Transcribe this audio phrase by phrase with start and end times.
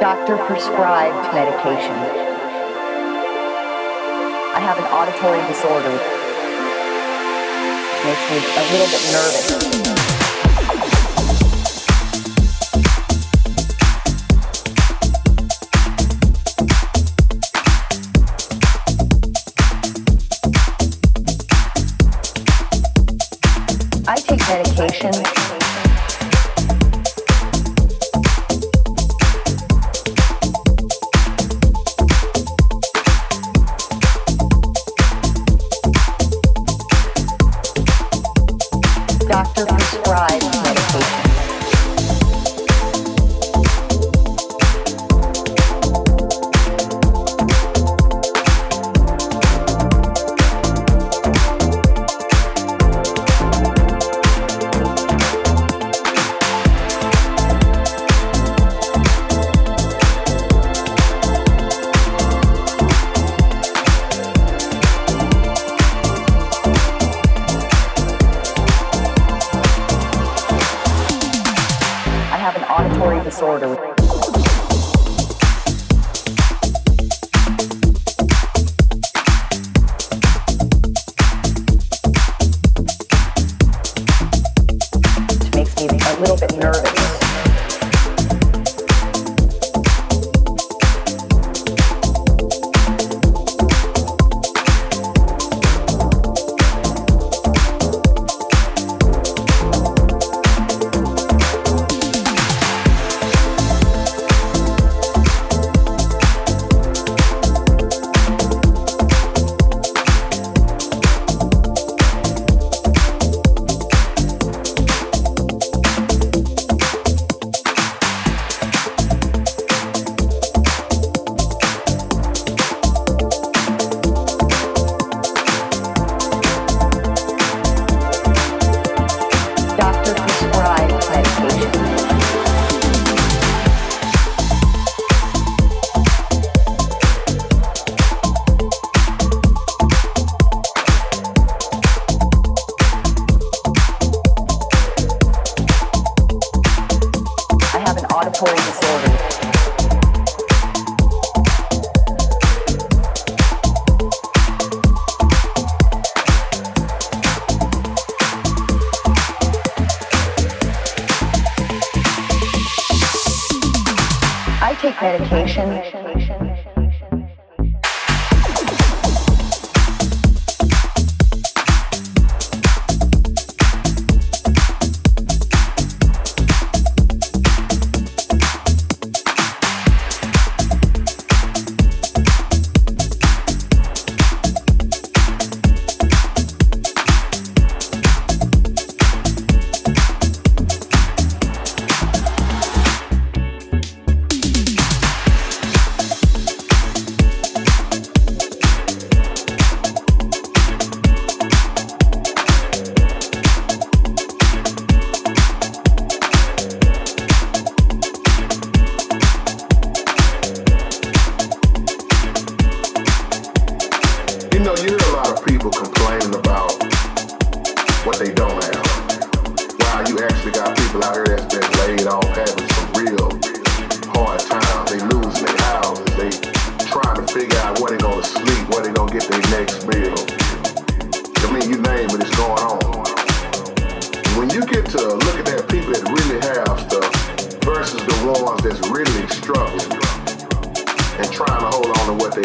[0.00, 1.90] Doctor prescribed medication.
[4.54, 5.90] I have an auditory disorder,
[7.90, 10.17] which makes me a little bit nervous.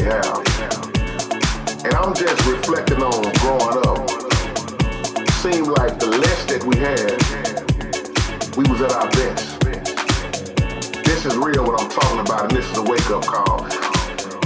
[0.03, 0.43] they.
[1.85, 4.09] And I'm just reflecting on growing up.
[5.41, 7.19] Seemed like the less that we had,
[8.55, 9.59] we was at our best.
[11.03, 13.67] This is real what I'm talking about, and this is a wake-up call.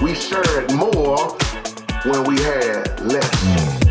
[0.01, 1.37] We shared more
[2.05, 3.86] when we had less.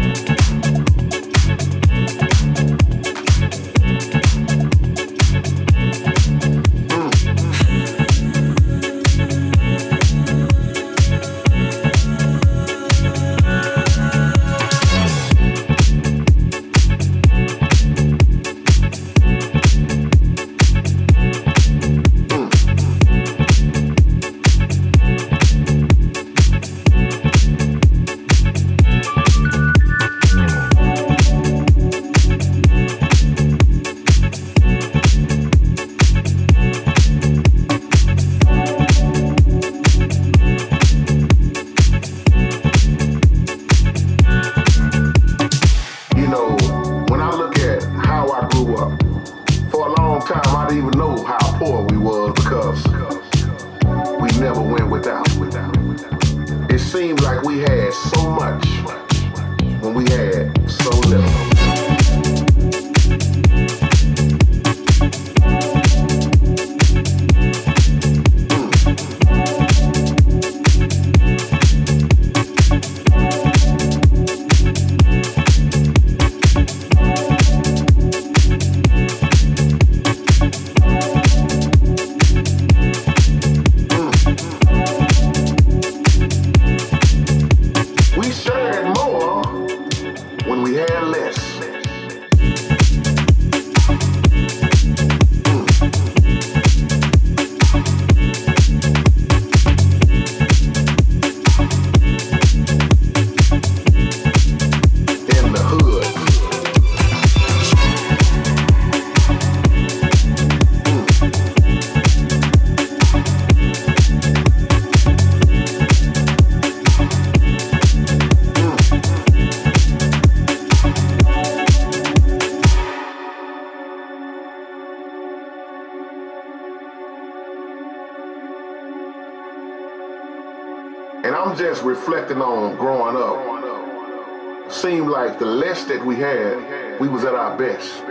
[135.76, 138.06] best that we had, we was at our best.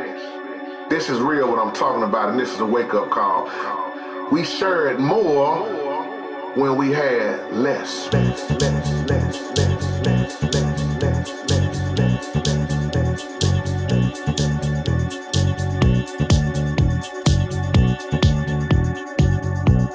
[0.88, 3.49] This is real what I'm talking about, and this is a wake-up call.
[4.32, 5.63] We shared more
[6.54, 8.13] when we had less.
[8.13, 8.51] less.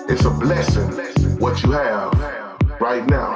[0.09, 3.30] It's a blessing what you have right now.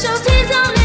[0.00, 0.79] 手提走你